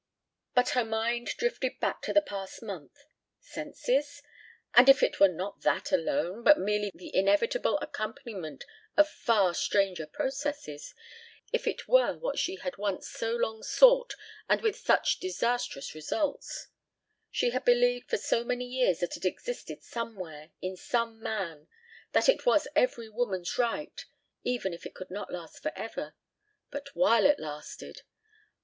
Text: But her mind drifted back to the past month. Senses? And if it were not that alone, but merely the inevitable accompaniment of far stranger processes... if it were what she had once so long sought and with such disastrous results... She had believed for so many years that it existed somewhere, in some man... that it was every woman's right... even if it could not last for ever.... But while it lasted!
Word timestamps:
But 0.55 0.69
her 0.69 0.83
mind 0.83 1.27
drifted 1.37 1.79
back 1.79 2.01
to 2.01 2.11
the 2.11 2.23
past 2.23 2.63
month. 2.63 2.97
Senses? 3.39 4.23
And 4.73 4.89
if 4.89 5.03
it 5.03 5.19
were 5.19 5.27
not 5.27 5.61
that 5.61 5.91
alone, 5.91 6.41
but 6.41 6.57
merely 6.57 6.89
the 6.95 7.15
inevitable 7.15 7.77
accompaniment 7.83 8.63
of 8.97 9.07
far 9.07 9.53
stranger 9.53 10.07
processes... 10.07 10.95
if 11.53 11.67
it 11.67 11.87
were 11.87 12.17
what 12.17 12.39
she 12.39 12.55
had 12.55 12.77
once 12.79 13.11
so 13.11 13.35
long 13.35 13.61
sought 13.61 14.15
and 14.49 14.61
with 14.63 14.75
such 14.75 15.19
disastrous 15.19 15.93
results... 15.93 16.69
She 17.29 17.51
had 17.51 17.63
believed 17.63 18.09
for 18.09 18.17
so 18.17 18.43
many 18.43 18.65
years 18.65 19.01
that 19.01 19.15
it 19.17 19.25
existed 19.25 19.83
somewhere, 19.83 20.49
in 20.63 20.75
some 20.77 21.21
man... 21.21 21.67
that 22.13 22.27
it 22.27 22.43
was 22.43 22.67
every 22.75 23.07
woman's 23.07 23.55
right... 23.59 24.03
even 24.43 24.73
if 24.73 24.87
it 24.87 24.95
could 24.95 25.11
not 25.11 25.31
last 25.31 25.61
for 25.61 25.71
ever.... 25.77 26.15
But 26.71 26.89
while 26.95 27.27
it 27.27 27.37
lasted! 27.37 28.01